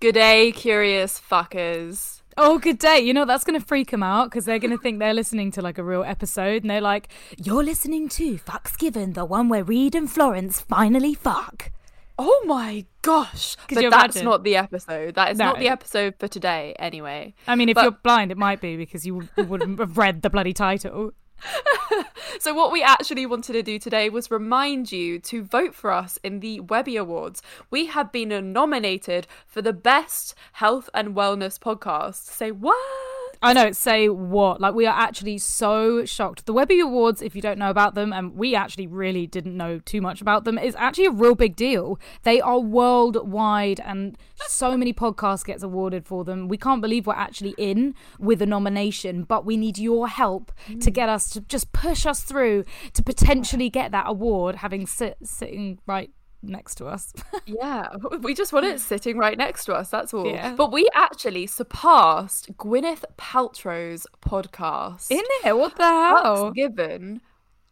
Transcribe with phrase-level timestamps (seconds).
[0.00, 2.22] Good day, curious fuckers.
[2.36, 3.00] Oh, good day.
[3.00, 5.50] You know, that's going to freak them out because they're going to think they're listening
[5.52, 9.48] to like a real episode and they're like, You're listening to Fucks Given, the one
[9.48, 11.72] where Reed and Florence finally fuck.
[12.16, 13.56] Oh my gosh.
[13.68, 14.24] But that's imagine?
[14.24, 15.16] not the episode.
[15.16, 15.46] That is No.
[15.46, 17.34] not the episode for today, anyway.
[17.48, 20.30] I mean, if But- you're blind, it might be because you wouldn't have read the
[20.30, 21.10] bloody title.
[22.40, 26.18] So, what we actually wanted to do today was remind you to vote for us
[26.22, 27.42] in the Webby Awards.
[27.68, 32.26] We have been nominated for the best health and wellness podcast.
[32.26, 33.17] Say what?
[33.40, 34.60] I know, say what?
[34.60, 36.46] Like, we are actually so shocked.
[36.46, 39.78] The Webby Awards, if you don't know about them, and we actually really didn't know
[39.78, 42.00] too much about them, is actually a real big deal.
[42.24, 46.48] They are worldwide, and so many podcasts gets awarded for them.
[46.48, 50.74] We can't believe we're actually in with a nomination, but we need your help to
[50.74, 50.92] mm.
[50.92, 55.78] get us to just push us through to potentially get that award, having sit sitting
[55.86, 56.10] right
[56.42, 57.12] next to us.
[57.46, 57.88] Yeah,
[58.20, 59.88] we just want it sitting right next to us.
[59.88, 60.26] That's all.
[60.26, 60.54] Yeah.
[60.54, 65.10] But we actually surpassed Gwyneth Paltrow's podcast.
[65.10, 65.56] in it?
[65.56, 66.50] What the hell?
[66.50, 67.22] Given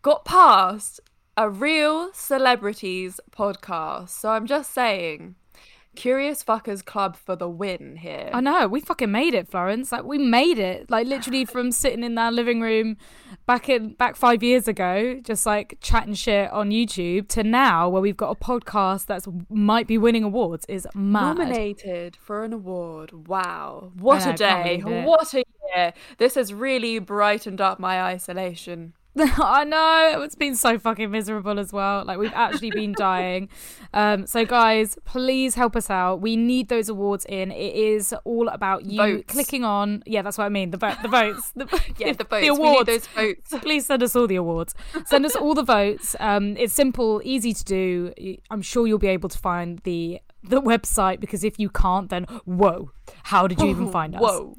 [0.00, 1.00] got past
[1.36, 4.08] a real celebrities podcast.
[4.08, 5.34] So I'm just saying,
[5.96, 8.30] Curious Fuckers Club for the win here.
[8.32, 9.90] I know we fucking made it, Florence.
[9.90, 10.90] Like we made it.
[10.90, 12.96] Like literally from sitting in our living room
[13.46, 18.02] back in back five years ago, just like chatting shit on YouTube, to now where
[18.02, 21.38] we've got a podcast that's might be winning awards is mad.
[21.38, 23.28] Nominated for an award.
[23.28, 23.92] Wow.
[23.98, 24.80] What know, a day.
[24.84, 25.92] What a year.
[26.18, 28.92] This has really brightened up my isolation.
[29.38, 32.04] I know it's been so fucking miserable as well.
[32.04, 33.48] Like we've actually been dying.
[33.94, 36.20] Um, so guys, please help us out.
[36.20, 37.50] We need those awards in.
[37.50, 39.24] It is all about you Votes.
[39.32, 40.02] clicking on.
[40.06, 40.70] Yeah, that's what I mean.
[40.70, 41.66] The vote, the votes, the,
[41.98, 42.46] Yeah, the votes.
[42.46, 42.86] the We need awards.
[42.86, 43.54] those votes.
[43.62, 44.74] Please send us all the awards.
[45.06, 46.14] Send us all the votes.
[46.20, 48.12] Um, it's simple, easy to do.
[48.50, 52.24] I'm sure you'll be able to find the the website because if you can't, then
[52.44, 52.92] whoa,
[53.24, 54.20] how did you even find us?
[54.20, 54.54] Whoa.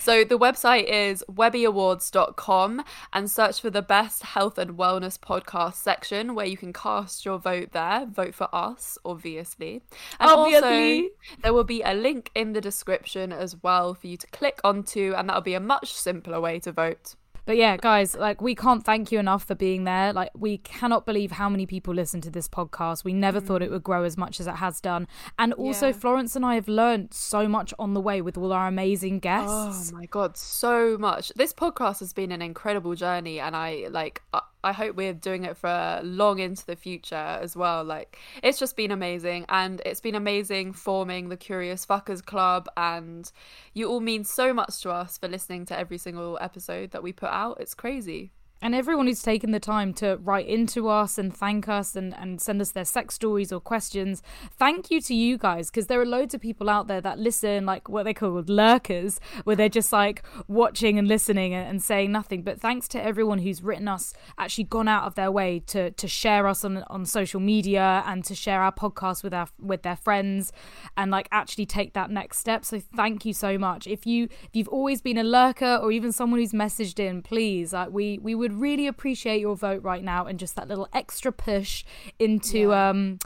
[0.00, 6.34] So the website is webbyawards.com and search for the best health and wellness podcast section
[6.34, 8.06] where you can cast your vote there.
[8.06, 9.82] Vote for us, obviously.
[10.18, 11.02] And Obviously.
[11.02, 11.08] also
[11.42, 15.12] there will be a link in the description as well for you to click onto
[15.16, 17.14] and that'll be a much simpler way to vote.
[17.46, 20.12] But yeah, guys, like we can't thank you enough for being there.
[20.12, 23.04] Like we cannot believe how many people listen to this podcast.
[23.04, 23.72] We never thought it mm.
[23.72, 25.08] would grow as much as it has done.
[25.38, 25.92] And also Yeah.
[25.92, 29.20] Florence and I have learned so much on the way with all our amazing oh
[29.20, 29.92] guests.
[29.92, 31.32] Oh my god, so much.
[31.36, 35.44] This podcast has been an incredible journey and I like uh, I- hope we're doing
[35.44, 37.84] it for long into the future as well.
[37.84, 43.30] Like it's just been amazing and it's been amazing forming the Curious Fuckers Club and
[43.74, 47.12] you all mean so much to us for listening to every single episode that we
[47.12, 47.58] put out.
[47.60, 48.32] It's crazy.
[48.62, 52.40] And everyone who's taken the time to write into us and thank us and, and
[52.40, 54.22] send us their sex stories or questions.
[54.58, 57.64] Thank you to you guys because there are loads of people out there that listen,
[57.64, 62.12] like what they call lurkers, where they're just like watching and listening and, and saying
[62.12, 62.42] nothing.
[62.42, 66.08] But thanks to everyone who's written us, actually gone out of their way to to
[66.08, 69.96] share us on on social media and to share our podcast with our with their
[69.96, 70.52] friends
[70.96, 72.64] and like actually take that next step.
[72.64, 73.86] So thank you so much.
[73.86, 77.72] If you if you've always been a lurker or even someone who's messaged in, please,
[77.72, 81.32] like we we would really appreciate your vote right now and just that little extra
[81.32, 81.84] push
[82.18, 83.18] into um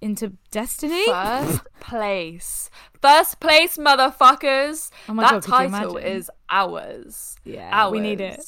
[0.00, 1.06] into destiny.
[1.06, 2.70] First place.
[3.00, 4.90] First place, motherfuckers.
[5.08, 7.36] Oh that God, title is ours.
[7.44, 7.92] Yeah, ours.
[7.92, 8.40] we need it.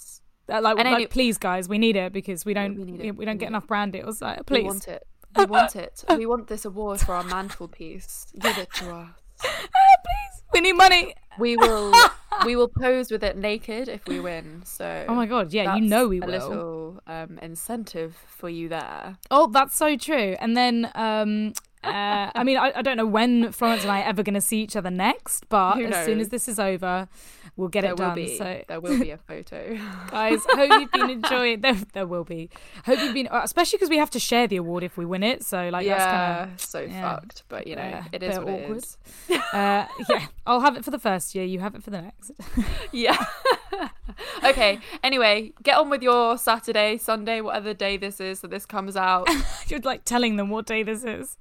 [0.51, 3.25] Uh, like, like any- please, guys, we need it because we don't we we, we
[3.25, 4.23] don't We get enough brand deals.
[4.23, 5.07] Like, We please, want it.
[5.37, 6.05] We want it.
[6.17, 8.27] We want this award for our mantelpiece.
[8.39, 9.09] Give it to us.
[9.41, 11.15] please, we need money.
[11.39, 11.93] We will.
[12.45, 14.63] we will pose with it naked if we win.
[14.65, 15.05] So.
[15.09, 16.29] Oh my god, yeah, you know we a will.
[16.29, 19.17] little um, incentive for you there.
[19.31, 20.37] Oh, that's so true.
[20.41, 21.53] And then, um,
[21.85, 24.41] uh, I mean, I, I don't know when Florence and I are ever going to
[24.41, 27.09] see each other next, but as soon as this is over,
[27.57, 28.15] we'll get There it done.
[28.15, 28.37] be.
[28.37, 29.77] So, There will be a photo.
[30.11, 31.61] guys, hope you've been enjoying.
[31.61, 32.51] There, there will be.
[32.85, 35.45] Hope you've been, especially because we have to share the award if we win it.
[35.45, 36.37] So, like, that's yeah.
[36.39, 36.61] kind of.
[36.61, 37.01] so yeah.
[37.15, 38.57] fucked, but you know, Yeah, it is awkward.
[38.59, 38.97] it is.
[39.53, 41.45] Uh, yeah, I'll have it for the first year.
[41.45, 42.33] You have it for the next.
[42.93, 43.25] Yeah.
[44.45, 44.79] okay.
[45.03, 49.29] Anyway, get on with your Saturday, Sunday, whatever day this is that this comes out.
[49.69, 51.37] You're like telling them what day this is.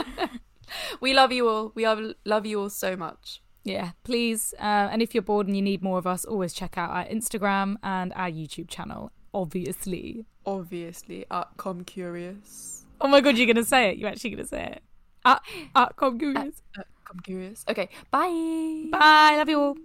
[1.00, 1.72] we love you all.
[1.74, 3.42] We are, love you all so much.
[3.64, 4.54] Yeah, please.
[4.58, 7.04] Uh, and if you're bored and you need more of us, always check out our
[7.04, 10.26] Instagram and our YouTube channel, obviously.
[10.44, 12.84] Obviously, at Come Curious.
[13.00, 13.98] Oh my god, you're going to say it.
[13.98, 14.82] You're actually going to say it.
[15.24, 15.42] At,
[15.76, 16.62] at Come Curious.
[16.76, 17.64] At, at Come Curious.
[17.68, 18.88] Okay, bye.
[18.90, 19.36] Bye.
[19.36, 19.76] Love you all.